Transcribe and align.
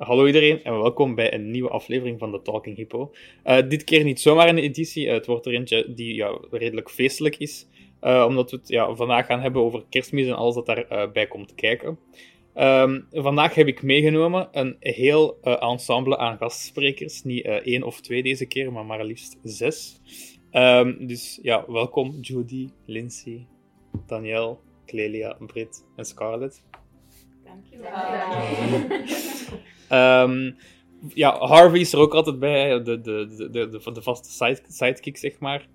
Hallo 0.00 0.26
iedereen 0.26 0.62
en 0.62 0.80
welkom 0.80 1.14
bij 1.14 1.34
een 1.34 1.50
nieuwe 1.50 1.68
aflevering 1.68 2.18
van 2.18 2.30
de 2.30 2.42
Talking 2.42 2.76
Hippo. 2.76 3.12
Uh, 3.44 3.68
dit 3.68 3.84
keer 3.84 4.04
niet 4.04 4.20
zomaar 4.20 4.48
een 4.48 4.58
editie, 4.58 5.06
uh, 5.06 5.12
het 5.12 5.26
wordt 5.26 5.46
er 5.46 5.52
eentje 5.52 5.94
die 5.94 6.14
ja, 6.14 6.38
redelijk 6.50 6.90
feestelijk 6.90 7.36
is, 7.36 7.66
uh, 8.02 8.24
omdat 8.28 8.50
we 8.50 8.56
het 8.56 8.68
ja, 8.68 8.94
vandaag 8.94 9.26
gaan 9.26 9.40
hebben 9.40 9.62
over 9.62 9.84
kerstmis 9.88 10.26
en 10.26 10.34
alles 10.34 10.54
dat 10.54 10.66
daarbij 10.66 11.10
bij 11.10 11.26
komt 11.26 11.54
kijken. 11.54 11.98
Um, 12.54 13.06
vandaag 13.10 13.54
heb 13.54 13.66
ik 13.66 13.82
meegenomen 13.82 14.48
een 14.52 14.76
heel 14.80 15.40
ensemble 15.40 16.18
aan 16.18 16.36
gastsprekers, 16.36 17.22
niet 17.22 17.44
één 17.44 17.82
of 17.82 18.00
twee 18.00 18.22
deze 18.22 18.46
keer, 18.46 18.72
maar 18.72 18.84
maar 18.84 19.04
liefst 19.04 19.38
zes. 19.42 20.00
Um, 20.52 21.06
dus 21.06 21.38
ja, 21.42 21.64
welkom 21.68 22.18
Judy, 22.20 22.68
Lindsay, 22.86 23.46
Danielle, 24.06 24.56
Clelia, 24.86 25.36
Britt 25.46 25.86
en 25.96 26.04
Scarlett. 26.04 26.64
Dankjewel. 27.44 27.90
Um, 29.92 30.56
ja, 31.14 31.38
Harvey 31.38 31.80
is 31.80 31.92
er 31.92 31.98
ook 31.98 32.14
altijd 32.14 32.38
bij, 32.38 32.82
de, 32.82 33.00
de, 33.00 33.48
de, 33.50 33.68
de, 33.68 33.92
de 33.92 34.02
vaste 34.02 34.30
side, 34.30 34.60
sidekick, 34.68 35.16
zeg 35.16 35.38
maar. 35.38 35.68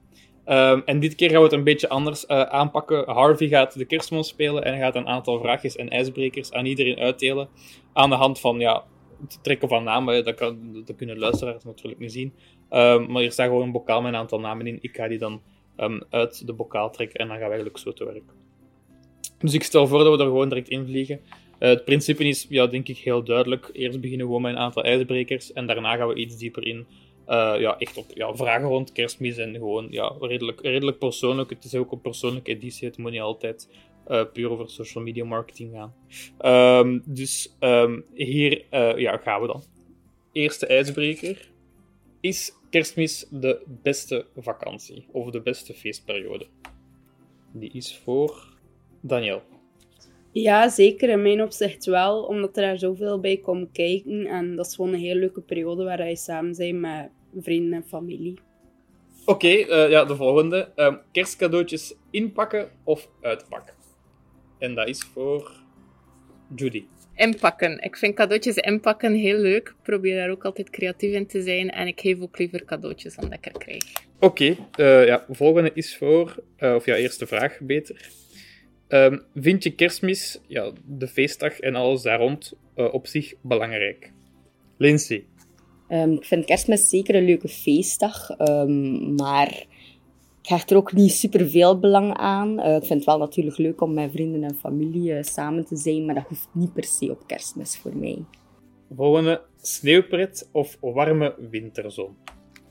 Um, 0.47 0.81
en 0.85 0.99
dit 0.99 1.15
keer 1.15 1.29
gaan 1.29 1.37
we 1.37 1.43
het 1.43 1.53
een 1.53 1.63
beetje 1.63 1.89
anders 1.89 2.25
uh, 2.27 2.41
aanpakken. 2.41 3.09
Harvey 3.09 3.47
gaat 3.47 3.77
de 3.77 3.85
kerstman 3.85 4.23
spelen 4.23 4.63
en 4.63 4.79
gaat 4.79 4.95
een 4.95 5.07
aantal 5.07 5.39
vraagjes 5.39 5.75
en 5.75 5.89
ijsbrekers 5.89 6.51
aan 6.51 6.65
iedereen 6.65 6.99
uitdelen. 6.99 7.49
Aan 7.93 8.09
de 8.09 8.15
hand 8.15 8.39
van 8.39 8.59
ja, 8.59 8.83
het 9.21 9.39
trekken 9.41 9.67
van 9.67 9.83
namen. 9.83 10.23
Dat, 10.23 10.35
kan, 10.35 10.83
dat 10.85 10.95
kunnen 10.95 11.17
luisteraars 11.17 11.63
natuurlijk 11.63 11.99
niet 11.99 12.11
zien. 12.11 12.33
Um, 12.71 13.11
maar 13.11 13.21
hier 13.21 13.31
staat 13.31 13.47
gewoon 13.47 13.63
een 13.63 13.71
bokaal 13.71 14.01
met 14.01 14.13
een 14.13 14.19
aantal 14.19 14.39
namen 14.39 14.67
in. 14.67 14.77
Ik 14.81 14.95
ga 14.95 15.07
die 15.07 15.17
dan 15.17 15.41
uit 16.09 16.47
de 16.47 16.53
bokaal 16.53 16.91
trekken 16.91 17.19
en 17.19 17.27
dan 17.27 17.37
gaan 17.37 17.45
we 17.45 17.53
eigenlijk 17.53 17.83
zo 17.83 17.93
te 17.93 18.05
werk. 18.05 18.23
Dus 19.37 19.53
ik 19.53 19.63
stel 19.63 19.87
voor 19.87 20.03
dat 20.03 20.17
we 20.17 20.23
er 20.23 20.29
gewoon 20.29 20.49
direct 20.49 20.69
in 20.69 20.85
vliegen. 20.85 21.19
Het 21.59 21.85
principe 21.85 22.23
is, 22.23 22.45
ja, 22.49 22.67
denk 22.67 22.87
ik, 22.87 22.97
heel 22.97 23.23
duidelijk. 23.23 23.69
Eerst 23.73 24.01
beginnen 24.01 24.25
we 24.25 24.33
gewoon 24.33 24.41
met 24.41 24.51
een 24.51 24.61
aantal 24.61 24.83
ijsbrekers 24.83 25.53
en 25.53 25.67
daarna 25.67 25.95
gaan 25.95 26.07
we 26.07 26.15
iets 26.15 26.37
dieper 26.37 26.65
in. 26.65 26.85
Uh, 27.27 27.55
ja, 27.59 27.77
echt 27.77 27.97
op 27.97 28.05
ja, 28.13 28.35
vragen 28.35 28.67
rond 28.67 28.91
kerstmis 28.91 29.37
en 29.37 29.53
gewoon 29.53 29.87
ja, 29.89 30.15
redelijk, 30.19 30.61
redelijk 30.61 30.97
persoonlijk. 30.97 31.49
Het 31.49 31.63
is 31.63 31.75
ook 31.75 31.91
een 31.91 32.01
persoonlijke 32.01 32.51
editie, 32.51 32.87
het 32.87 32.97
moet 32.97 33.11
niet 33.11 33.21
altijd 33.21 33.69
uh, 34.07 34.23
puur 34.33 34.49
over 34.49 34.69
social 34.69 35.03
media 35.03 35.25
marketing 35.25 35.71
gaan. 35.73 35.93
Um, 36.85 37.03
dus 37.05 37.55
um, 37.59 38.05
hier 38.13 38.65
ja, 38.99 39.17
gaan 39.17 39.41
we 39.41 39.47
dan. 39.47 39.63
Eerste 40.31 40.65
ijsbreker. 40.65 41.49
Is 42.21 42.53
kerstmis 42.69 43.27
de 43.29 43.61
beste 43.67 44.25
vakantie 44.37 45.05
of 45.11 45.29
de 45.29 45.41
beste 45.41 45.73
feestperiode? 45.73 46.47
Die 47.51 47.71
is 47.71 47.97
voor 48.03 48.57
Daniel. 49.01 49.41
Ja, 50.41 50.69
zeker. 50.69 51.09
In 51.09 51.21
mijn 51.21 51.41
opzicht 51.41 51.85
wel, 51.85 52.23
omdat 52.23 52.57
er 52.57 52.63
daar 52.63 52.77
zoveel 52.77 53.19
bij 53.19 53.37
komt 53.37 53.71
kijken. 53.71 54.25
En 54.25 54.55
dat 54.55 54.65
is 54.65 54.75
gewoon 54.75 54.93
een 54.93 54.99
heel 54.99 55.15
leuke 55.15 55.41
periode 55.41 55.83
waar 55.83 56.07
je 56.07 56.15
samen 56.15 56.55
bent 56.57 56.79
met 56.79 57.09
vrienden 57.39 57.73
en 57.73 57.87
familie. 57.87 58.37
Oké, 59.25 59.47
okay, 59.47 59.85
uh, 59.85 59.89
ja, 59.89 60.05
de 60.05 60.15
volgende. 60.15 60.69
Um, 60.75 60.99
kerstcadeautjes 61.11 61.95
inpakken 62.11 62.69
of 62.83 63.09
uitpakken? 63.21 63.73
En 64.59 64.75
dat 64.75 64.87
is 64.87 65.03
voor 65.13 65.51
Judy. 66.55 66.85
Inpakken. 67.15 67.81
Ik 67.81 67.97
vind 67.97 68.15
cadeautjes 68.15 68.55
inpakken 68.55 69.13
heel 69.13 69.37
leuk. 69.37 69.67
Ik 69.67 69.83
probeer 69.83 70.15
daar 70.15 70.29
ook 70.29 70.45
altijd 70.45 70.69
creatief 70.69 71.13
in 71.13 71.27
te 71.27 71.41
zijn. 71.41 71.69
En 71.69 71.87
ik 71.87 71.99
geef 71.99 72.21
ook 72.21 72.37
liever 72.37 72.65
cadeautjes 72.65 73.15
dan 73.15 73.29
dat 73.29 73.37
ik 73.37 73.45
er 73.45 73.59
krijg. 73.59 73.83
Oké, 74.19 74.25
okay, 74.25 74.57
uh, 75.01 75.07
ja, 75.07 75.25
volgende 75.29 75.71
is 75.73 75.97
voor... 75.97 76.35
Uh, 76.59 76.75
of 76.75 76.85
ja, 76.85 76.95
eerste 76.95 77.27
vraag 77.27 77.59
beter. 77.61 78.09
Um, 78.95 79.21
vind 79.33 79.63
je 79.63 79.75
kerstmis, 79.75 80.41
ja, 80.47 80.71
de 80.85 81.07
feestdag 81.07 81.59
en 81.59 81.75
alles 81.75 82.01
daar 82.01 82.19
rond, 82.19 82.53
uh, 82.75 82.93
op 82.93 83.07
zich 83.07 83.33
belangrijk? 83.41 84.11
Lindsay? 84.77 85.25
Um, 85.89 86.11
ik 86.11 86.25
vind 86.25 86.45
kerstmis 86.45 86.89
zeker 86.89 87.15
een 87.15 87.25
leuke 87.25 87.47
feestdag, 87.47 88.39
um, 88.39 89.15
maar 89.15 89.65
ik 90.41 90.49
hecht 90.49 90.71
er 90.71 90.77
ook 90.77 90.93
niet 90.93 91.11
super 91.11 91.49
veel 91.49 91.79
belang 91.79 92.13
aan. 92.13 92.59
Uh, 92.59 92.75
ik 92.75 92.85
vind 92.85 92.99
het 92.99 93.05
wel 93.05 93.17
natuurlijk 93.17 93.57
leuk 93.57 93.81
om 93.81 93.93
met 93.93 94.11
vrienden 94.11 94.43
en 94.43 94.55
familie 94.55 95.11
uh, 95.11 95.21
samen 95.21 95.65
te 95.65 95.75
zijn, 95.75 96.05
maar 96.05 96.15
dat 96.15 96.27
hoeft 96.27 96.47
niet 96.51 96.73
per 96.73 96.83
se 96.83 97.11
op 97.11 97.27
kerstmis 97.27 97.77
voor 97.77 97.97
mij. 97.97 98.23
Volgende, 98.95 99.41
sneeuwpret 99.61 100.49
of 100.51 100.77
warme 100.81 101.35
winterzon? 101.49 102.15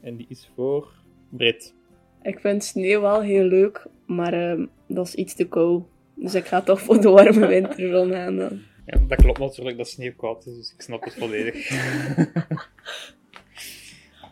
En 0.01 0.17
die 0.17 0.27
is 0.29 0.51
voor 0.55 0.93
Brit. 1.29 1.75
Ik 2.23 2.41
vind 2.41 2.65
sneeuw 2.65 3.01
wel 3.01 3.21
heel 3.21 3.45
leuk, 3.45 3.87
maar 4.07 4.59
dat 4.89 5.07
is 5.07 5.15
iets 5.15 5.35
te 5.35 5.49
koud. 5.49 5.83
Dus 6.25 6.35
ik 6.35 6.47
ga 6.47 6.63
toch 6.63 6.81
voor 6.81 7.01
de 7.01 7.09
warme 7.09 7.47
winterzon 7.47 8.11
gaan 8.11 8.37
dan. 8.37 8.63
Ja, 8.87 8.99
dat 9.09 9.19
klopt 9.23 9.39
natuurlijk 9.39 9.77
dat 9.77 9.89
sneeuw 9.89 10.15
koud 10.17 10.47
is, 10.47 10.57
dus 10.57 10.73
ik 10.73 10.81
snap 10.81 11.05
het 11.05 11.15
volledig. 11.15 11.71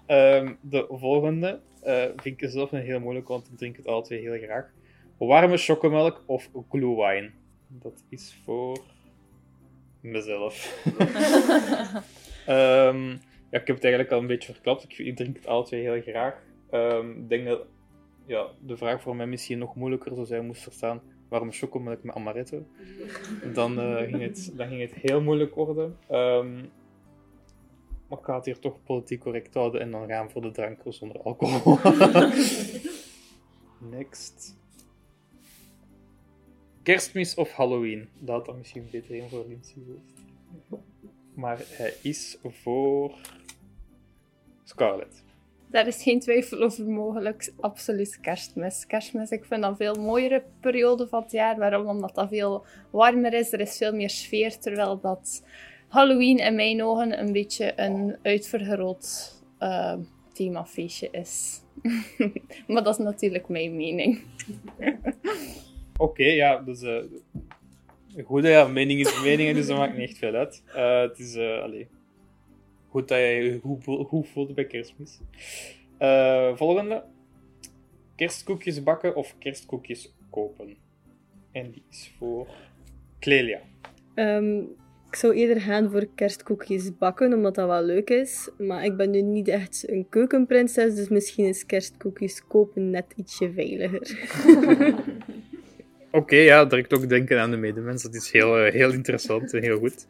um, 0.07 0.59
de 0.75 0.87
volgende 0.89 1.61
uh, 1.85 2.05
vind 2.17 2.43
ik 2.43 2.51
zelf 2.51 2.73
een 2.73 2.81
heel 2.81 3.01
moeilijk, 3.01 3.29
want 3.29 3.47
ik 3.47 3.59
drink 3.59 3.77
het 3.77 3.87
alle 3.87 4.03
twee 4.03 4.21
heel 4.21 4.39
graag. 4.39 4.71
Warme 5.19 5.57
chocomelk 5.57 6.23
of 6.27 6.51
glühwein? 6.71 7.35
Dat 7.69 8.05
is 8.09 8.41
voor 8.45 8.79
mezelf. 10.01 10.85
um, 12.49 13.09
ja, 13.51 13.59
ik 13.61 13.67
heb 13.67 13.77
het 13.77 13.85
eigenlijk 13.85 14.13
al 14.13 14.19
een 14.19 14.27
beetje 14.27 14.53
verklapt. 14.53 14.83
Ik, 14.83 14.99
ik 14.99 15.17
drink 15.17 15.37
het 15.37 15.47
alle 15.47 15.65
twee 15.65 15.81
heel 15.81 16.01
graag. 16.01 16.35
Um, 16.71 17.11
ik 17.11 17.29
denk 17.29 17.47
dat 17.47 17.67
ja, 18.27 18.47
de 18.61 18.77
vraag 18.77 19.03
voor 19.03 19.17
mij 19.17 19.27
misschien 19.27 19.59
nog 19.59 19.75
moeilijker 19.75 20.15
zou 20.15 20.27
zijn 20.27 20.47
moest 20.47 20.63
verstaan 20.63 21.03
warme 21.33 21.53
chocomelk 21.53 22.03
met 22.03 22.15
amaretto. 22.15 22.67
Dan, 23.55 23.79
uh, 23.79 23.97
ging 23.97 24.21
het, 24.21 24.53
dan 24.57 24.69
ging 24.69 24.81
het 24.81 24.93
heel 24.95 25.21
moeilijk 25.21 25.55
worden. 25.55 25.97
Um, 26.11 26.71
maar 28.09 28.19
ik 28.19 28.25
ga 28.25 28.35
het 28.35 28.45
hier 28.45 28.59
toch 28.59 28.83
politiek 28.83 29.21
correct 29.21 29.55
houden 29.55 29.81
en 29.81 29.91
dan 29.91 30.09
gaan 30.09 30.27
we 30.27 30.33
voor 30.33 30.43
de 30.43 30.51
drank 30.51 30.81
zonder 30.89 31.23
alcohol. 31.23 31.79
Next. 33.97 34.57
Kerstmis 36.83 37.35
of 37.35 37.53
Halloween? 37.53 38.09
Dat 38.19 38.37
had 38.37 38.47
dan 38.47 38.59
misschien 38.59 38.89
beter 38.91 39.15
in 39.15 39.29
voor 39.29 39.45
Lindsay. 39.49 39.83
Maar 41.35 41.59
hij 41.69 41.95
is 42.03 42.39
voor 42.43 43.15
Scarlett. 44.65 45.25
Daar 45.73 45.87
is 45.87 46.03
geen 46.03 46.21
twijfel 46.21 46.63
over 46.63 46.87
mogelijk. 46.87 47.53
Absoluut 47.61 48.21
kerstmis. 48.21 48.87
Kerstmis, 48.87 49.31
ik 49.31 49.45
vind 49.45 49.63
dat 49.63 49.71
een 49.71 49.77
veel 49.77 49.95
mooiere 49.95 50.43
periode 50.61 51.09
van 51.09 51.23
het 51.23 51.33
jaar. 51.33 51.59
Waarom? 51.59 51.87
Omdat 51.87 52.15
dat 52.15 52.29
veel 52.29 52.65
warmer 52.91 53.33
is. 53.33 53.53
Er 53.53 53.61
is 53.61 53.77
veel 53.77 53.95
meer 53.95 54.11
sfeer. 54.11 54.59
Terwijl 54.59 55.01
dat 55.01 55.45
Halloween 55.89 56.39
in 56.39 56.55
mijn 56.55 56.83
ogen 56.83 57.19
een 57.21 57.33
beetje 57.33 57.73
een 57.77 58.17
uitvergroot 58.23 59.33
uh, 59.61 59.95
themafeestje 60.33 61.09
is. 61.11 61.61
maar 62.67 62.83
dat 62.83 62.99
is 62.99 63.05
natuurlijk 63.05 63.49
mijn 63.49 63.77
mening. 63.77 64.21
Oké, 65.97 66.25
ja. 66.25 66.59
Dus... 66.59 66.83
Uh, 66.83 67.03
ja. 68.43 68.67
Mening 68.67 69.01
is 69.01 69.23
mening, 69.23 69.55
dus 69.55 69.67
dat 69.67 69.77
maakt 69.77 69.97
niet 69.97 70.09
echt 70.09 70.19
veel 70.19 70.35
uit. 70.35 70.63
Uh, 70.77 71.01
het 71.01 71.19
is... 71.19 71.37
Uh, 71.37 71.65
goed 72.93 73.09
dat 73.09 73.19
je 73.19 73.25
je 73.25 73.59
goed, 73.61 74.07
goed 74.07 74.29
voelt 74.29 74.55
bij 74.55 74.67
kerstmis. 74.67 75.21
Uh, 75.99 76.57
volgende. 76.57 77.05
Kerstkoekjes 78.17 78.83
bakken 78.83 79.17
of 79.17 79.35
kerstkoekjes 79.39 80.15
kopen? 80.31 80.77
En 81.53 81.71
die 81.71 81.85
is 81.91 82.13
voor 82.19 82.49
Clelia. 83.19 83.61
Um, 84.15 84.61
ik 85.09 85.17
zou 85.17 85.35
eerder 85.35 85.61
gaan 85.61 85.91
voor 85.91 86.09
kerstkoekjes 86.15 86.99
bakken, 86.99 87.33
omdat 87.33 87.55
dat 87.55 87.67
wel 87.67 87.83
leuk 87.83 88.11
is. 88.11 88.51
Maar 88.59 88.85
ik 88.85 88.97
ben 88.97 89.11
nu 89.11 89.23
niet 89.23 89.49
echt 89.49 89.89
een 89.89 90.07
keukenprinses, 90.09 90.95
dus 90.95 91.09
misschien 91.09 91.45
is 91.45 91.67
kerstkoekjes 91.67 92.47
kopen 92.47 92.91
net 92.91 93.13
ietsje 93.17 93.53
veiliger. 93.53 94.01
Oké, 96.15 96.23
okay, 96.23 96.45
ja, 96.45 96.65
direct 96.65 96.95
ook 96.95 97.09
denken 97.09 97.41
aan 97.41 97.51
de 97.51 97.57
medemens. 97.57 98.03
Dat 98.03 98.15
is 98.15 98.31
heel, 98.31 98.67
uh, 98.67 98.73
heel 98.73 98.93
interessant 98.93 99.53
en 99.55 99.63
heel 99.63 99.79
goed. 99.79 100.07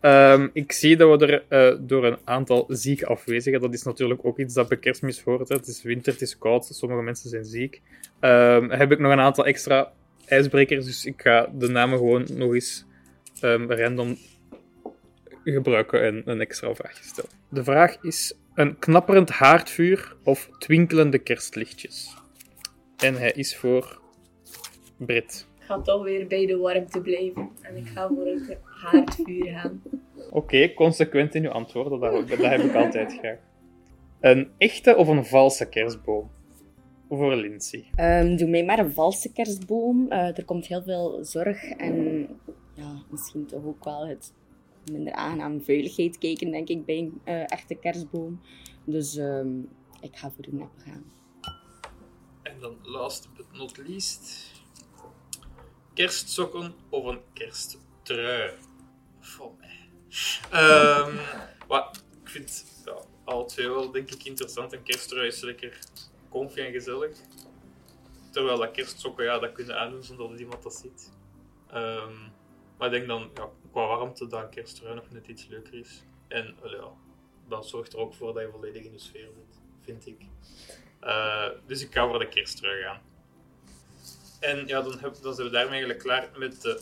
Um, 0.00 0.50
ik 0.52 0.72
zie 0.72 0.96
dat 0.96 1.20
we 1.20 1.26
er 1.26 1.72
uh, 1.72 1.78
door 1.80 2.04
een 2.04 2.18
aantal 2.24 2.64
zieke 2.68 3.06
afwezigen. 3.06 3.60
Dat 3.60 3.74
is 3.74 3.82
natuurlijk 3.82 4.20
ook 4.22 4.38
iets 4.38 4.54
dat 4.54 4.68
bij 4.68 4.78
kerstmis 4.78 5.20
hoort. 5.20 5.48
Het 5.48 5.66
is 5.66 5.82
winter, 5.82 6.12
het 6.12 6.22
is 6.22 6.38
koud, 6.38 6.64
sommige 6.64 7.02
mensen 7.02 7.30
zijn 7.30 7.44
ziek. 7.44 7.80
Um, 8.20 8.70
heb 8.70 8.92
ik 8.92 8.98
nog 8.98 9.12
een 9.12 9.20
aantal 9.20 9.46
extra 9.46 9.92
ijsbrekers, 10.26 10.84
dus 10.84 11.04
ik 11.04 11.20
ga 11.22 11.50
de 11.54 11.68
namen 11.68 11.98
gewoon 11.98 12.26
nog 12.32 12.54
eens 12.54 12.84
um, 13.42 13.72
random 13.72 14.16
gebruiken 15.44 16.02
en 16.02 16.22
een 16.24 16.40
extra 16.40 16.74
vraag 16.74 17.00
stellen. 17.02 17.30
De 17.48 17.64
vraag 17.64 17.96
is 18.02 18.34
een 18.54 18.78
knapperend 18.78 19.30
haardvuur 19.30 20.16
of 20.22 20.50
twinkelende 20.58 21.18
kerstlichtjes? 21.18 22.16
En 22.96 23.14
hij 23.14 23.32
is 23.32 23.56
voor 23.56 24.02
Brit. 24.96 25.46
Ik 25.58 25.64
ga 25.64 25.80
toch 25.80 26.02
weer 26.02 26.26
bij 26.26 26.46
de 26.46 26.56
warmte 26.56 27.00
blijven. 27.00 27.50
En 27.62 27.76
ik 27.76 27.86
ga 27.86 28.08
voor 28.08 28.26
het 28.26 28.58
haardvuur 28.64 29.46
gaan. 29.46 29.82
Oké, 30.30 30.74
consequent 30.74 31.34
in 31.34 31.44
uw 31.44 31.50
antwoorden, 31.50 32.00
dat, 32.00 32.28
dat 32.28 32.38
heb 32.38 32.60
ik 32.60 32.74
altijd 32.74 33.18
graag. 33.18 33.38
Een 34.20 34.50
echte 34.58 34.96
of 34.96 35.08
een 35.08 35.24
valse 35.24 35.68
kerstboom? 35.68 36.30
Voor 37.08 37.34
Lindsay. 37.34 37.84
Ehm, 37.94 38.36
doe 38.36 38.48
mij 38.48 38.64
maar 38.64 38.78
een 38.78 38.92
valse 38.92 39.32
kerstboom. 39.32 40.10
Eh, 40.10 40.38
er 40.38 40.44
komt 40.44 40.66
heel 40.66 40.82
veel 40.82 41.24
zorg 41.24 41.70
en 41.70 42.26
ja, 42.74 43.02
misschien 43.10 43.46
toch 43.46 43.64
ook 43.64 43.84
wel 43.84 44.06
het 44.06 44.32
minder 44.90 45.12
aangenaam 45.12 45.60
veiligheid 45.60 46.18
kijken, 46.18 46.50
denk 46.50 46.68
ik, 46.68 46.84
bij 46.84 46.98
een 46.98 47.20
eh, 47.24 47.52
echte 47.52 47.74
kerstboom. 47.74 48.40
Dus 48.84 49.16
ehm, 49.16 49.58
ik 50.00 50.16
ga 50.16 50.30
voor 50.30 50.44
de 50.44 50.52
nep 50.52 50.72
gaan. 50.76 51.04
En 52.42 52.60
dan 52.60 52.76
last 52.82 53.28
but 53.36 53.46
not 53.52 53.88
least. 53.88 54.52
Kerstsokken 55.94 56.74
of 56.88 57.04
een 57.04 57.20
kersttrui? 57.32 58.50
Voor 59.20 59.52
mij. 59.60 59.88
Ehm, 60.50 61.16
wat, 61.66 62.04
ik 62.22 62.28
vind 62.28 62.82
ja, 62.84 62.96
alle 63.24 63.44
twee 63.44 63.68
wel 63.68 63.90
denk 63.90 64.10
ik 64.10 64.24
interessant. 64.24 64.72
Een 64.72 64.82
kersttrui 64.82 65.26
is 65.26 65.40
lekker 65.40 65.78
comfy 66.30 66.60
en 66.60 66.72
gezellig. 66.72 67.16
Terwijl 68.30 68.58
dat 68.58 68.70
kerstsokken, 68.70 69.24
ja, 69.24 69.38
dat 69.38 69.52
kunnen 69.52 69.78
aandoen 69.78 70.02
zonder 70.02 70.28
dat 70.28 70.38
iemand 70.38 70.62
dat 70.62 70.74
ziet. 70.74 71.12
Ehm, 71.70 72.14
maar 72.78 72.86
ik 72.86 72.92
denk 72.92 73.06
dan, 73.06 73.30
ja, 73.34 73.48
qua 73.70 73.86
warmte, 73.86 74.26
dat 74.26 74.42
een 74.42 74.50
kersttrui 74.50 74.94
nog 74.94 75.10
net 75.10 75.26
iets 75.26 75.46
leuker 75.46 75.74
is. 75.74 76.02
En 76.28 76.56
ja, 76.64 76.92
dat 77.48 77.68
zorgt 77.68 77.92
er 77.92 77.98
ook 77.98 78.14
voor 78.14 78.34
dat 78.34 78.42
je 78.42 78.50
volledig 78.50 78.84
in 78.84 78.92
de 78.92 78.98
sfeer 78.98 79.28
zit, 79.34 79.60
vind 79.80 80.06
ik. 80.06 80.20
Eh, 81.00 81.48
dus 81.66 81.82
ik 81.82 81.92
ga 81.92 82.08
voor 82.08 82.18
de 82.18 82.28
kersttrui 82.28 82.82
gaan. 82.82 83.00
En 84.44 84.66
ja, 84.66 84.82
dan, 84.82 84.92
zijn 85.34 85.46
we 85.46 85.50
daarmee 85.50 85.84
eigenlijk 85.84 85.98
klaar 85.98 86.28
met 86.36 86.62
de 86.62 86.80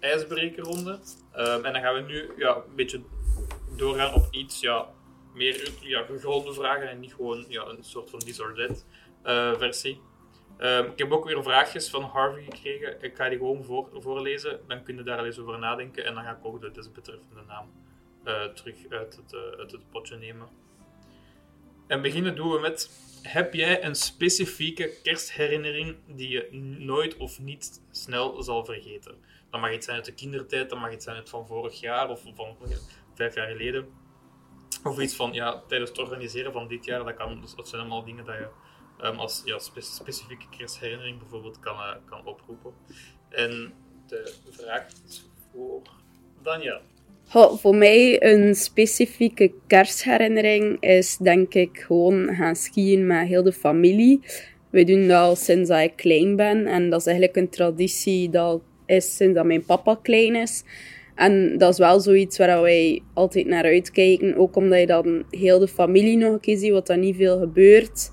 ijsbrekerronde. 0.00 0.98
Ehm, 1.32 1.64
en 1.64 1.72
dan 1.72 1.82
gaan 1.82 1.94
we 1.94 2.00
nu 2.00 2.30
ja, 2.36 2.56
een 2.56 2.74
beetje 2.74 3.00
doorgaan 3.76 4.14
op 4.14 4.26
iets 4.30 4.60
ja, 4.60 4.86
meer 5.34 5.72
ja, 5.80 6.04
gegronde 6.04 6.54
vragen 6.54 6.88
en 6.88 7.00
niet 7.00 7.14
gewoon 7.14 7.44
ja, 7.48 7.64
een 7.64 7.84
soort 7.84 8.10
van 8.10 8.18
this 8.18 8.40
or 8.40 8.70
eh, 9.22 9.58
versie. 9.58 10.00
Ehm, 10.56 10.84
ik 10.84 10.98
heb 10.98 11.12
ook 11.12 11.24
weer 11.24 11.42
vraagjes 11.42 11.90
van 11.90 12.02
Harvey 12.02 12.42
gekregen. 12.42 13.02
Ik 13.02 13.16
ga 13.16 13.28
die 13.28 13.38
gewoon 13.38 13.64
voor, 13.64 13.88
voorlezen. 13.92 14.60
Dan 14.68 14.82
kun 14.82 14.96
je 14.96 15.02
daar 15.02 15.18
al 15.18 15.24
eens 15.24 15.38
over 15.38 15.58
nadenken. 15.58 16.04
En 16.04 16.14
dan 16.14 16.24
ga 16.24 16.30
ik 16.30 16.44
ook 16.44 16.60
de 16.60 16.70
desbetreffende 16.70 17.42
naam 17.46 17.72
eh, 18.24 18.44
terug 18.44 18.76
uit 18.88 19.16
het, 19.16 19.32
eh, 19.32 19.58
uit 19.58 19.72
het 19.72 19.90
potje 19.90 20.16
nemen. 20.16 20.48
En 21.86 22.02
beginnen 22.02 22.36
doen 22.36 22.50
we 22.50 22.58
met: 22.58 22.90
Heb 23.22 23.54
jij 23.54 23.84
een 23.84 23.94
specifieke 23.94 24.92
kerstherinnering 25.02 25.96
die 26.06 26.28
je 26.28 26.48
nooit 26.78 27.16
of 27.16 27.38
niet 27.38 27.82
snel 27.90 28.42
zal 28.42 28.64
vergeten? 28.64 29.14
Dat 29.50 29.60
mag 29.60 29.72
iets 29.72 29.84
zijn 29.84 29.96
uit 29.96 30.06
de 30.06 30.14
kindertijd, 30.14 30.70
dat 30.70 30.78
mag 30.78 30.92
iets 30.92 31.04
zijn 31.04 31.16
uit 31.16 31.28
van 31.28 31.46
vorig 31.46 31.80
jaar 31.80 32.10
of 32.10 32.22
van 32.34 32.56
vijf 33.14 33.34
jaar 33.34 33.48
geleden. 33.48 33.88
Of 34.84 34.98
iets 34.98 35.16
van 35.16 35.32
ja, 35.32 35.62
tijdens 35.68 35.90
het 35.90 35.98
organiseren 35.98 36.52
van 36.52 36.68
dit 36.68 36.84
jaar. 36.84 37.04
Dat, 37.04 37.14
kan, 37.14 37.40
dus 37.40 37.54
dat 37.54 37.68
zijn 37.68 37.80
allemaal 37.80 38.04
dingen 38.04 38.24
dat 38.24 38.34
je 38.34 38.48
um, 39.02 39.18
als 39.18 39.42
ja, 39.44 39.58
spe 39.58 39.80
specifieke 39.80 40.46
kerstherinnering 40.56 41.18
bijvoorbeeld 41.18 41.60
kan, 41.60 41.76
uh, 41.76 41.94
kan 42.04 42.24
oproepen. 42.24 42.74
En 43.28 43.74
de 44.06 44.34
vraag 44.50 44.86
is 45.06 45.24
voor 45.50 45.82
Daniel. 46.42 46.80
Voor 47.26 47.76
mij 47.76 48.22
een 48.22 48.54
specifieke 48.54 49.52
kerstherinnering 49.66 50.80
is 50.80 51.16
denk 51.16 51.54
ik 51.54 51.78
gewoon 51.78 52.34
gaan 52.34 52.56
skiën 52.56 53.06
met 53.06 53.26
heel 53.26 53.42
de 53.42 53.52
familie. 53.52 54.20
We 54.70 54.84
doen 54.84 55.08
dat 55.08 55.20
al 55.20 55.36
sinds 55.36 55.70
ik 55.70 55.92
klein 55.96 56.36
ben. 56.36 56.66
En 56.66 56.90
dat 56.90 57.00
is 57.00 57.06
eigenlijk 57.06 57.36
een 57.36 57.48
traditie 57.48 58.30
dat 58.30 58.62
is 58.86 59.16
sinds 59.16 59.34
dat 59.34 59.44
mijn 59.44 59.64
papa 59.64 59.98
klein 60.02 60.34
is. 60.34 60.64
En 61.14 61.58
dat 61.58 61.72
is 61.72 61.78
wel 61.78 62.00
zoiets 62.00 62.38
waar 62.38 62.62
wij 62.62 63.02
altijd 63.14 63.46
naar 63.46 63.64
uitkijken. 63.64 64.36
Ook 64.36 64.56
omdat 64.56 64.80
je 64.80 64.86
dan 64.86 65.24
heel 65.30 65.58
de 65.58 65.68
familie 65.68 66.16
nog 66.16 66.32
een 66.32 66.40
keer 66.40 66.56
ziet, 66.56 66.72
wat 66.72 66.88
er 66.88 66.98
niet 66.98 67.16
veel 67.16 67.38
gebeurt. 67.38 68.10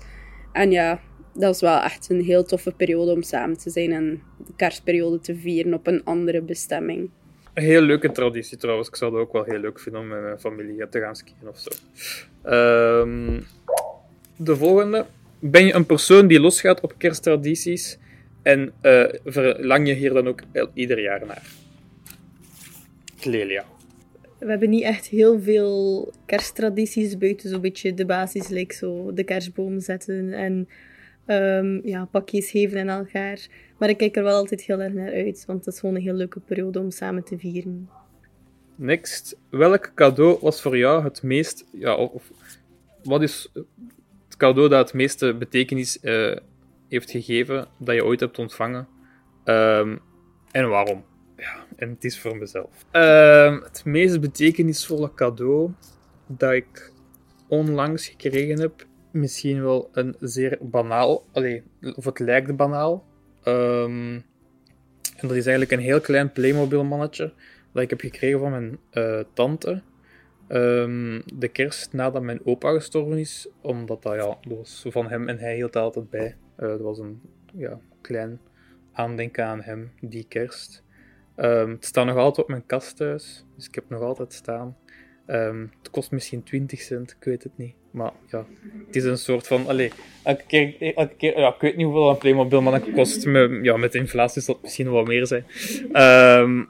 En 0.52 0.70
ja, 0.70 1.00
dat 1.34 1.54
is 1.54 1.60
wel 1.60 1.80
echt 1.80 2.10
een 2.10 2.22
heel 2.22 2.44
toffe 2.44 2.72
periode 2.72 3.12
om 3.12 3.22
samen 3.22 3.58
te 3.58 3.70
zijn 3.70 3.92
en 3.92 4.22
de 4.46 4.52
kerstperiode 4.56 5.20
te 5.20 5.34
vieren 5.34 5.74
op 5.74 5.86
een 5.86 6.04
andere 6.04 6.42
bestemming. 6.42 7.10
Heel 7.54 7.80
leuke 7.80 8.12
traditie 8.12 8.58
trouwens. 8.58 8.88
Ik 8.88 8.96
zou 8.96 9.12
het 9.12 9.22
ook 9.22 9.32
wel 9.32 9.44
heel 9.44 9.58
leuk 9.58 9.80
vinden 9.80 10.00
om 10.00 10.08
met 10.08 10.22
mijn 10.22 10.40
familie 10.40 10.88
te 10.88 11.00
gaan 11.00 11.16
skiën 11.16 11.48
of 11.48 11.58
zo. 11.58 11.70
Ehm, 12.42 13.40
de 14.36 14.56
volgende. 14.56 15.06
Ben 15.38 15.66
je 15.66 15.74
een 15.74 15.86
persoon 15.86 16.26
die 16.26 16.40
losgaat 16.40 16.80
op 16.80 16.94
kersttradities 16.98 17.98
en 18.42 18.72
uh, 18.82 19.04
verlang 19.24 19.86
je 19.86 19.94
hier 19.94 20.12
dan 20.12 20.28
ook 20.28 20.40
ieder 20.74 21.00
jaar 21.00 21.26
naar? 21.26 21.42
Clelia. 23.20 23.64
We 24.38 24.50
hebben 24.50 24.70
niet 24.70 24.82
echt 24.82 25.06
heel 25.06 25.40
veel 25.40 26.12
kersttradities 26.26 27.18
buiten 27.18 27.50
zo'n 27.50 27.60
beetje 27.60 27.94
de 27.94 28.06
basis, 28.06 28.76
zo 28.78 29.12
de 29.12 29.24
kerstboom 29.24 29.80
zetten 29.80 30.32
en 30.32 30.68
um, 31.26 31.86
ja, 31.86 32.04
pakjes 32.04 32.50
geven 32.50 32.90
aan 32.90 32.98
elkaar. 32.98 33.46
Maar 33.78 33.88
ik 33.88 33.96
kijk 33.96 34.16
er 34.16 34.22
wel 34.22 34.36
altijd 34.36 34.62
heel 34.62 34.80
erg 34.80 34.92
naar 34.92 35.12
uit, 35.12 35.44
want 35.46 35.64
het 35.64 35.74
is 35.74 35.80
gewoon 35.80 35.94
een 35.94 36.02
heel 36.02 36.14
leuke 36.14 36.40
periode 36.40 36.80
om 36.80 36.90
samen 36.90 37.24
te 37.24 37.38
vieren. 37.38 37.88
Next. 38.74 39.38
Welk 39.50 39.92
cadeau 39.94 40.38
was 40.40 40.62
voor 40.62 40.76
jou 40.76 41.04
het 41.04 41.22
meest... 41.22 41.64
Ja, 41.72 41.94
of, 41.94 42.30
wat 43.02 43.22
is 43.22 43.50
het 44.28 44.36
cadeau 44.36 44.68
dat 44.68 44.86
het 44.86 44.94
meeste 44.94 45.34
betekenis 45.34 45.98
uh, 46.02 46.36
heeft 46.88 47.10
gegeven 47.10 47.66
dat 47.78 47.94
je 47.94 48.04
ooit 48.04 48.20
hebt 48.20 48.38
ontvangen? 48.38 48.88
Um, 49.44 50.00
en 50.50 50.68
waarom? 50.68 51.04
Ja, 51.36 51.66
en 51.76 51.88
het 51.88 52.04
is 52.04 52.20
voor 52.20 52.36
mezelf. 52.36 52.84
Uh, 52.92 53.62
het 53.62 53.84
meest 53.84 54.20
betekenisvolle 54.20 55.14
cadeau 55.14 55.70
dat 56.26 56.52
ik 56.52 56.92
onlangs 57.48 58.08
gekregen 58.08 58.60
heb, 58.60 58.86
misschien 59.12 59.62
wel 59.62 59.88
een 59.92 60.16
zeer 60.20 60.58
banaal, 60.60 61.24
of 61.94 62.04
het 62.04 62.18
lijkt 62.18 62.56
banaal. 62.56 63.04
Um, 63.44 64.24
en 65.16 65.28
dat 65.28 65.36
is 65.36 65.46
eigenlijk 65.46 65.70
een 65.70 65.86
heel 65.86 66.00
klein 66.00 66.32
Playmobil 66.32 66.84
mannetje 66.84 67.32
dat 67.72 67.82
ik 67.82 67.90
heb 67.90 68.00
gekregen 68.00 68.38
van 68.38 68.50
mijn 68.50 68.78
uh, 68.92 69.20
tante. 69.32 69.82
Um, 70.48 71.22
de 71.34 71.48
kerst 71.48 71.92
nadat 71.92 72.22
mijn 72.22 72.46
opa 72.46 72.72
gestorven 72.72 73.18
is, 73.18 73.48
omdat 73.60 74.02
dat, 74.02 74.14
ja, 74.14 74.26
dat 74.26 74.58
was 74.58 74.84
van 74.88 75.08
hem 75.08 75.28
en 75.28 75.38
hij 75.38 75.54
hield 75.54 75.76
altijd 75.76 76.10
bij. 76.10 76.36
Uh, 76.58 76.68
dat 76.68 76.80
was 76.80 76.98
een 76.98 77.20
ja, 77.52 77.80
klein 78.00 78.40
aandenken 78.92 79.44
aan 79.44 79.60
hem, 79.60 79.92
die 80.00 80.26
kerst. 80.28 80.84
Um, 81.36 81.70
het 81.70 81.84
staat 81.84 82.06
nog 82.06 82.16
altijd 82.16 82.38
op 82.46 82.48
mijn 82.48 82.66
kast 82.66 82.96
thuis, 82.96 83.44
dus 83.56 83.66
ik 83.66 83.74
heb 83.74 83.88
nog 83.88 84.00
altijd 84.00 84.32
staan. 84.32 84.76
Het 85.26 85.90
kost 85.90 86.10
misschien 86.10 86.42
20 86.42 86.80
cent, 86.80 87.10
ik 87.10 87.24
weet 87.24 87.42
het 87.42 87.56
niet. 87.56 87.74
Maar 87.92 88.12
ja, 88.30 88.46
het 88.86 88.96
is 88.96 89.04
een 89.04 89.18
soort 89.18 89.46
van. 89.46 89.66
Allee, 89.66 89.90
elke 90.22 90.44
keer, 90.46 90.94
elke 90.94 91.14
keer 91.16 91.38
ja, 91.38 91.54
ik 91.54 91.60
weet 91.60 91.76
niet 91.76 91.86
hoeveel 91.86 92.10
een 92.10 92.18
Playmobil 92.18 92.62
man 92.62 92.92
kost. 92.92 93.26
Met, 93.26 93.58
ja, 93.62 93.76
met 93.76 93.94
inflatie 93.94 94.42
zal 94.42 94.54
het 94.54 94.62
misschien 94.62 94.92
wel 94.92 95.04
meer 95.04 95.26
zijn. 95.26 95.44
Um, 96.40 96.68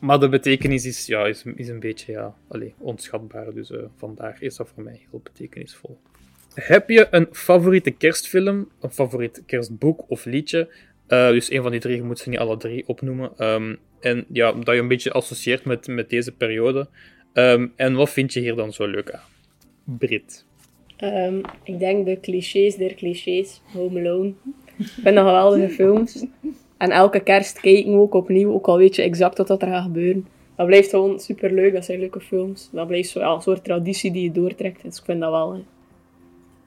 maar 0.00 0.18
de 0.20 0.28
betekenis 0.28 0.86
is, 0.86 1.06
ja, 1.06 1.26
is, 1.26 1.44
is 1.56 1.68
een 1.68 1.80
beetje 1.80 2.12
ja, 2.12 2.34
allee, 2.48 2.74
onschatbaar. 2.78 3.54
Dus 3.54 3.70
uh, 3.70 3.78
vandaar 3.96 4.36
is 4.40 4.56
dat 4.56 4.68
voor 4.74 4.82
mij 4.82 5.00
heel 5.10 5.20
betekenisvol. 5.22 5.98
Heb 6.54 6.88
je 6.88 7.06
een 7.10 7.28
favoriete 7.32 7.90
kerstfilm, 7.90 8.68
een 8.80 8.90
favoriet 8.90 9.42
kerstboek 9.46 10.04
of 10.08 10.24
liedje? 10.24 10.68
Uh, 11.08 11.28
dus 11.28 11.50
een 11.50 11.62
van 11.62 11.70
die 11.70 11.80
drie, 11.80 11.96
je 11.96 12.02
moet 12.02 12.18
ze 12.18 12.28
niet 12.28 12.38
alle 12.38 12.56
drie 12.56 12.88
opnoemen. 12.88 13.44
Um, 13.44 13.78
en 14.00 14.24
ja, 14.28 14.52
dat 14.52 14.74
je 14.74 14.80
een 14.80 14.88
beetje 14.88 15.12
associeert 15.12 15.64
met, 15.64 15.86
met 15.86 16.10
deze 16.10 16.32
periode. 16.32 16.88
Um, 17.32 17.72
en 17.76 17.94
wat 17.94 18.10
vind 18.10 18.32
je 18.32 18.40
hier 18.40 18.54
dan 18.54 18.72
zo 18.72 18.86
leuk 18.86 19.10
aan? 19.10 19.20
Brit. 19.86 20.44
Um, 20.98 21.40
ik 21.62 21.78
denk 21.78 22.06
de 22.06 22.20
clichés 22.20 22.76
der 22.76 22.94
clichés. 22.94 23.60
Home 23.72 24.00
Alone. 24.00 24.32
Ik 24.78 24.86
vind 24.86 25.14
dat 25.14 25.26
geweldige 25.26 25.68
films. 25.68 26.24
En 26.76 26.90
elke 26.90 27.20
kerst 27.20 27.60
kijken 27.60 27.92
we 27.92 27.98
ook 27.98 28.14
opnieuw, 28.14 28.52
ook 28.52 28.66
al 28.66 28.76
weet 28.76 28.96
je 28.96 29.02
exact 29.02 29.38
wat 29.38 29.50
er 29.50 29.68
gaat 29.68 29.82
gebeuren. 29.82 30.26
Dat 30.56 30.66
blijft 30.66 30.90
gewoon 30.90 31.20
super 31.20 31.52
leuk, 31.52 31.72
dat 31.72 31.84
zijn 31.84 31.98
leuke 31.98 32.20
films. 32.20 32.68
Dat 32.72 32.86
blijft 32.86 33.08
zo, 33.08 33.20
ja, 33.20 33.34
een 33.34 33.42
soort 33.42 33.64
traditie 33.64 34.10
die 34.10 34.22
je 34.22 34.32
doortrekt. 34.32 34.82
Dus 34.82 34.98
ik 34.98 35.04
vind 35.04 35.20
dat 35.20 35.30
wel, 35.30 35.52
hè. 35.52 35.60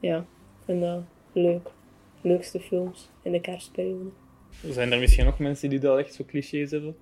ja, 0.00 0.18
ik 0.18 0.64
vind 0.64 0.80
dat 0.80 1.02
leuk. 1.32 1.70
Leukste 2.20 2.60
films 2.60 3.10
in 3.22 3.32
de 3.32 3.40
kerstperiode. 3.40 4.10
Zijn 4.68 4.92
er 4.92 4.98
misschien 4.98 5.24
nog 5.24 5.38
mensen 5.38 5.70
die 5.70 5.78
dat 5.78 5.98
echt 5.98 6.14
zo 6.14 6.24
clichés 6.26 6.70
hebben? 6.70 6.96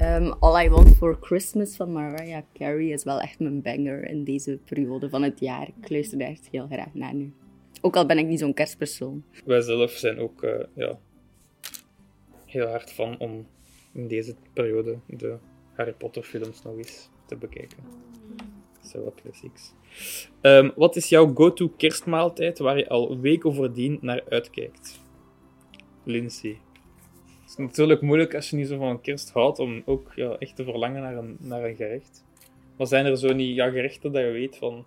Um, 0.00 0.34
All 0.40 0.64
I 0.64 0.68
Want 0.68 0.96
for 0.96 1.16
Christmas 1.20 1.76
van 1.76 1.92
Mariah 1.92 2.42
Carey 2.52 2.86
is 2.86 3.04
wel 3.04 3.20
echt 3.20 3.38
mijn 3.38 3.62
banger 3.62 4.08
in 4.08 4.24
deze 4.24 4.58
periode 4.64 5.08
van 5.08 5.22
het 5.22 5.40
jaar. 5.40 5.68
Ik 5.82 5.90
luister 5.90 6.18
daar 6.18 6.28
echt 6.28 6.48
heel 6.50 6.66
graag 6.66 6.94
naar 6.94 7.14
nu. 7.14 7.32
Ook 7.80 7.96
al 7.96 8.06
ben 8.06 8.18
ik 8.18 8.26
niet 8.26 8.38
zo'n 8.38 8.54
kerstpersoon. 8.54 9.24
Wij 9.44 9.60
zelf 9.60 9.90
zijn 9.90 10.18
ook 10.18 10.42
uh, 10.42 10.54
ja, 10.74 10.98
heel 12.46 12.66
hard 12.66 12.92
van 12.92 13.18
om 13.18 13.46
in 13.92 14.08
deze 14.08 14.34
periode 14.52 14.98
de 15.06 15.36
Harry 15.74 15.92
Potter 15.92 16.22
films 16.22 16.62
nog 16.62 16.76
eens 16.76 17.08
te 17.26 17.36
bekijken. 17.36 17.78
Dat 18.80 18.90
zijn 18.90 19.02
wel 19.02 19.14
classics. 19.22 19.72
Ehm, 20.40 20.70
wat 20.74 20.96
is 20.96 21.08
jouw 21.08 21.34
go-to 21.34 21.68
kerstmaaltijd 21.68 22.58
waar 22.58 22.78
je 22.78 22.88
al 22.88 23.20
weken 23.20 23.54
voordien 23.54 23.98
naar 24.00 24.22
uitkijkt? 24.28 25.00
Lindsay. 26.04 26.58
Het 27.46 27.58
is 27.58 27.64
natuurlijk 27.64 28.00
moeilijk 28.00 28.34
als 28.34 28.50
je 28.50 28.56
niet 28.56 28.68
zo 28.68 28.78
van 28.78 29.00
kerst 29.00 29.30
houdt 29.30 29.58
om 29.58 29.82
ook 29.84 30.12
ja, 30.14 30.36
echt 30.38 30.56
te 30.56 30.64
verlangen 30.64 31.02
naar 31.02 31.16
een, 31.16 31.36
naar 31.40 31.64
een 31.64 31.76
gerecht. 31.76 32.24
Maar 32.76 32.86
zijn 32.86 33.06
er 33.06 33.16
zo 33.16 33.32
niet 33.32 33.54
ja, 33.54 33.70
gerechten 33.70 34.12
dat 34.12 34.22
je 34.22 34.30
weet 34.30 34.56
van... 34.56 34.84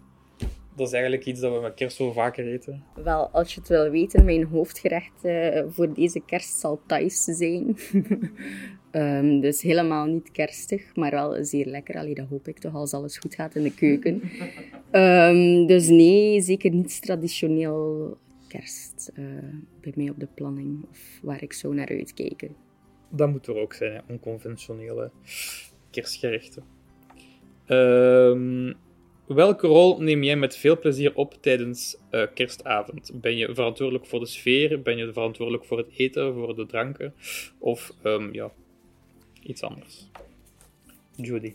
Dat 0.75 0.87
is 0.87 0.93
eigenlijk 0.93 1.25
iets 1.25 1.39
dat 1.39 1.53
we 1.53 1.59
met 1.61 1.73
kerst 1.73 1.95
zo 1.95 2.11
vaker 2.11 2.47
eten. 2.47 2.83
Wel, 3.03 3.29
als 3.29 3.53
je 3.53 3.59
het 3.59 3.69
wil 3.69 3.89
weten, 3.89 4.25
mijn 4.25 4.43
hoofdgerecht 4.43 5.23
eh, 5.23 5.63
voor 5.67 5.93
deze 5.93 6.21
kerst 6.25 6.59
zal 6.59 6.81
Thais 6.85 7.23
zijn. 7.23 7.77
Ehm, 8.91 9.39
dus 9.39 9.61
helemaal 9.61 10.05
niet 10.05 10.31
kerstig, 10.31 10.95
maar 10.95 11.11
wel 11.11 11.45
zeer 11.45 11.65
lekker. 11.65 11.95
Allee, 11.95 12.15
dat 12.15 12.27
hoop 12.29 12.47
ik 12.47 12.59
toch, 12.59 12.73
als 12.73 12.93
alles 12.93 13.17
goed 13.17 13.35
gaat 13.35 13.55
in 13.55 13.63
de 13.63 13.73
keuken. 13.73 14.21
Ehm, 14.91 15.65
dus 15.65 15.87
nee, 15.87 16.41
zeker 16.41 16.71
niet 16.71 17.01
traditioneel 17.01 18.17
kerst 18.49 19.11
eh, 19.15 19.23
bij 19.81 19.93
mij 19.95 20.09
op 20.09 20.19
de 20.19 20.27
planning. 20.33 20.85
Of 20.89 21.19
waar 21.21 21.43
ik 21.43 21.53
zo 21.53 21.73
naar 21.73 21.89
uitkijken. 21.89 22.55
Dat 23.09 23.29
moet 23.29 23.47
er 23.47 23.55
ook 23.55 23.73
zijn, 23.73 23.93
hè? 23.93 23.99
onconventionele 24.07 25.11
kerstgerechten. 25.91 26.63
Ehm, 27.65 28.73
welke 29.27 29.67
rol 29.67 30.01
neem 30.01 30.23
jij 30.23 30.35
met 30.35 30.55
veel 30.55 30.79
plezier 30.79 31.15
op 31.15 31.41
tijdens 31.41 31.97
eh, 32.09 32.23
kerstavond? 32.33 33.11
Ben 33.13 33.37
je 33.37 33.53
verantwoordelijk 33.53 34.05
voor 34.05 34.19
de 34.19 34.25
sfeer? 34.25 34.81
Ben 34.81 34.97
je 34.97 35.13
verantwoordelijk 35.13 35.65
voor 35.65 35.77
het 35.77 35.89
eten, 35.97 36.33
voor 36.33 36.55
de 36.55 36.65
dranken? 36.65 37.13
Of 37.59 37.93
ehm, 38.03 38.33
ja, 38.33 38.51
iets 39.41 39.61
anders? 39.63 40.09
Judy. 41.15 41.53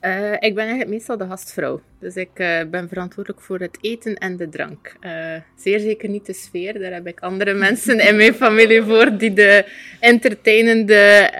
Eh, 0.00 0.32
ik 0.32 0.54
ben 0.54 0.58
eigenlijk 0.58 0.90
meestal 0.90 1.16
de 1.16 1.26
gastvrouw. 1.26 1.80
Dus 2.00 2.16
ik 2.16 2.30
eh, 2.34 2.64
ben 2.70 2.88
verantwoordelijk 2.88 3.42
voor 3.42 3.58
het 3.58 3.78
eten 3.80 4.14
en 4.14 4.36
de 4.36 4.48
drank. 4.48 4.96
Eh, 5.00 5.34
zeer 5.56 5.80
zeker 5.80 6.08
niet 6.08 6.26
de 6.26 6.32
sfeer. 6.32 6.78
Daar 6.78 6.92
heb 6.92 7.06
ik 7.06 7.20
andere 7.20 7.54
mensen 7.68 8.08
in 8.08 8.16
mijn 8.16 8.34
familie 8.34 8.82
voor 8.82 9.16
die 9.16 9.32
de 9.32 9.64
entertainende 10.00 11.30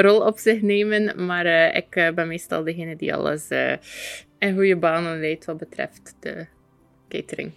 rol 0.00 0.20
op 0.20 0.38
zich 0.38 0.62
nemen. 0.62 1.26
Maar 1.26 1.74
ik 1.76 2.12
ben 2.14 2.28
meestal 2.28 2.64
degene 2.64 2.96
die 2.96 3.14
alles 3.14 3.48
in 4.38 4.54
goede 4.54 4.76
banen 4.76 5.20
leidt 5.20 5.44
wat 5.44 5.56
betreft 5.56 6.14
de 6.20 6.46
catering. 7.08 7.52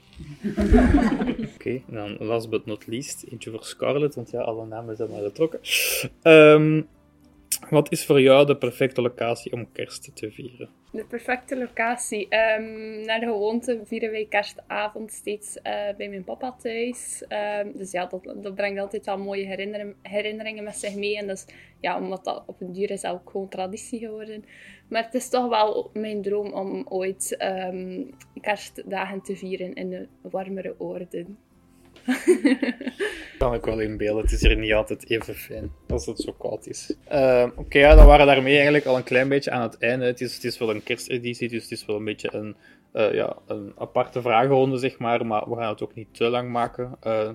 Oké, 1.55 1.81
dan 1.87 2.17
last 2.19 2.49
but 2.49 2.65
not 2.65 2.87
least, 2.87 3.25
eentje 3.31 3.51
voor 3.51 3.63
Scarlett, 3.63 4.15
want 4.15 4.29
ja, 4.31 4.41
alle 4.41 4.65
namen 4.65 4.95
zijn 4.95 5.09
maar 5.09 5.21
getrokken. 5.21 5.59
Ehm, 6.21 6.81
wat 7.69 7.91
is 7.91 8.05
voor 8.05 8.21
jou 8.21 8.45
de 8.45 8.57
perfecte 8.57 9.01
locatie 9.01 9.51
om 9.51 9.71
kerst 9.71 10.15
te 10.15 10.31
vieren? 10.31 10.69
De 10.91 11.05
perfecte 11.05 11.57
locatie. 11.57 12.23
Um, 12.23 13.05
naar 13.05 13.19
de 13.19 13.25
gewoonte 13.25 13.81
vieren 13.83 14.11
wij 14.11 14.25
kerstavond 14.29 15.11
steeds 15.11 15.55
uh, 15.55 15.63
bij 15.97 16.09
mijn 16.09 16.23
papa 16.23 16.55
thuis. 16.61 17.23
Um, 17.63 17.77
dus 17.77 17.91
ja, 17.91 18.05
dat, 18.05 18.33
dat 18.43 18.55
brengt 18.55 18.79
altijd 18.79 19.05
wel 19.05 19.17
mooie 19.17 19.45
herinneringen, 20.01 20.63
met 20.63 20.75
zich 20.75 20.95
mee. 20.95 21.17
En 21.17 21.27
dus, 21.27 21.45
ja, 21.79 21.99
omdat 21.99 22.23
dat 22.23 22.43
op 22.45 22.61
een 22.61 22.73
duur 22.73 22.91
is 22.91 23.05
ook 23.05 23.29
gewoon 23.29 23.49
traditie 23.49 23.99
geworden. 23.99 24.45
Maar 24.89 25.03
het 25.03 25.13
is 25.13 25.29
toch 25.29 25.49
wel 25.49 25.89
mijn 25.93 26.21
droom 26.21 26.53
om 26.53 26.85
ooit 26.89 27.35
um, 27.71 28.09
kerstdagen 28.41 29.21
te 29.21 29.35
vieren 29.35 29.73
in 29.73 29.93
een 29.93 30.07
warmere 30.21 30.75
oorden 30.77 31.37
kan 33.37 33.53
ik 33.53 33.65
wel 33.65 33.79
inbeelden. 33.79 34.23
Het 34.23 34.31
is 34.31 34.41
hier 34.41 34.57
niet 34.57 34.73
altijd 34.73 35.09
even 35.09 35.35
fijn 35.35 35.71
als 35.87 36.05
het 36.05 36.19
zo 36.19 36.31
koud 36.31 36.67
is. 36.67 36.95
Uh, 37.11 37.47
Oké, 37.55 37.79
ja, 37.79 37.95
dan 37.95 38.05
waren 38.05 38.27
we 38.27 38.33
daarmee 38.33 38.53
eigenlijk 38.53 38.85
al 38.85 38.97
een 38.97 39.03
klein 39.03 39.29
beetje 39.29 39.51
aan 39.51 39.61
het 39.61 39.77
einde. 39.77 40.05
Het 40.05 40.21
is, 40.21 40.33
het 40.33 40.43
is 40.43 40.57
wel 40.57 40.69
een 40.69 40.83
kersteditie, 40.83 41.49
dus 41.49 41.63
het 41.63 41.71
is 41.71 41.85
wel 41.85 41.95
een 41.95 42.03
beetje 42.03 42.33
een, 42.33 42.55
uh, 42.93 43.13
ja, 43.13 43.37
een 43.47 43.73
aparte 43.77 44.21
vragenronde, 44.21 44.77
zeg 44.77 44.97
maar. 44.97 45.25
Maar 45.25 45.49
we 45.49 45.55
gaan 45.55 45.69
het 45.69 45.83
ook 45.83 45.95
niet 45.95 46.13
te 46.13 46.23
lang 46.23 46.51
maken. 46.51 46.97
Uh, 47.03 47.29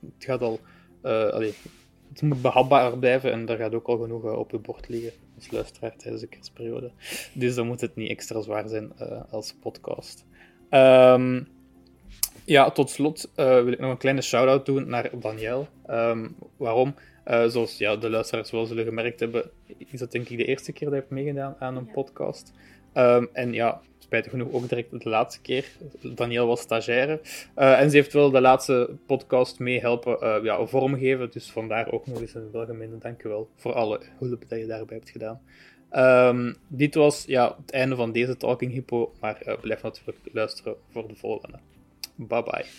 het 0.00 0.24
gaat 0.24 0.42
al... 0.42 0.60
Allee, 1.02 1.54
het 2.12 2.22
moet 2.22 2.42
behapbaar 2.42 2.98
blijven 2.98 3.32
en 3.32 3.48
er 3.48 3.56
gaat 3.56 3.74
ook 3.74 3.86
al 3.86 3.98
genoeg 3.98 4.22
op 4.22 4.50
je 4.50 4.58
bord 4.58 4.88
liggen 4.88 5.12
als 5.36 5.50
luisteraar 5.50 5.96
tijdens 5.96 6.22
de 6.22 6.28
kerstperiode. 6.28 6.90
Dus 7.32 7.54
dan 7.54 7.66
moet 7.66 7.80
het 7.80 7.96
niet 7.96 8.10
extra 8.10 8.40
zwaar 8.40 8.68
zijn 8.68 8.92
als 9.30 9.54
podcast. 9.60 10.24
Um, 10.70 11.48
ja, 12.44 12.70
tot 12.70 12.90
slot 12.90 13.30
uh, 13.36 13.62
wil 13.62 13.72
ik 13.72 13.78
nog 13.78 13.90
een 13.90 13.96
kleine 13.96 14.22
shout-out 14.22 14.66
doen 14.66 14.88
naar 14.88 15.10
Daniel. 15.20 15.68
Um, 15.90 16.36
waarom? 16.56 16.94
Uh, 17.26 17.46
zoals 17.46 17.78
ja, 17.78 17.96
de 17.96 18.10
luisteraars 18.10 18.50
wel 18.50 18.66
zullen 18.66 18.84
gemerkt 18.84 19.20
hebben, 19.20 19.50
is 19.78 20.00
dat 20.00 20.12
denk 20.12 20.28
ik 20.28 20.36
de 20.36 20.44
eerste 20.44 20.72
keer 20.72 20.88
dat 20.88 20.96
ik 20.96 21.02
heb 21.02 21.10
meegedaan 21.10 21.56
aan 21.58 21.76
een 21.76 21.90
podcast. 21.90 22.52
Um, 22.94 23.28
en 23.32 23.52
ja, 23.52 23.80
spijtig 23.98 24.30
genoeg 24.30 24.52
ook 24.52 24.68
direct 24.68 25.02
de 25.02 25.08
laatste 25.08 25.40
keer. 25.40 25.66
Daniel 26.00 26.46
was 26.46 26.60
stagiaire. 26.60 27.20
Uh, 27.56 27.80
en 27.80 27.90
ze 27.90 27.96
heeft 27.96 28.12
wel 28.12 28.30
de 28.30 28.40
laatste 28.40 28.90
podcast 29.06 29.58
mee 29.58 29.80
helpen 29.80 30.42
ja, 30.44 30.66
vormgeven. 30.66 31.30
Dus 31.30 31.50
vandaar 31.50 31.92
ook 31.92 32.06
nog 32.06 32.20
eens 32.20 32.34
een 32.34 32.50
welgemeende 32.52 32.98
dankjewel 32.98 33.48
voor 33.56 33.72
alle 33.72 34.00
hulp 34.18 34.44
dat 34.48 34.58
je 34.58 34.66
daarbij 34.66 34.96
hebt 34.96 35.10
gedaan. 35.10 35.40
Um, 36.36 36.56
dit 36.68 36.94
was 36.94 37.24
ja, 37.26 37.56
het 37.60 37.70
einde 37.70 37.96
van 37.96 38.12
deze 38.12 38.36
Talking 38.36 38.72
Hippo, 38.72 39.12
maar 39.20 39.56
blijf 39.60 39.82
natuurlijk 39.82 40.18
luisteren 40.32 40.74
voor 40.90 41.08
de 41.08 41.14
volgende. 41.14 41.58
Bye 42.26 42.42
bye. 42.42 42.72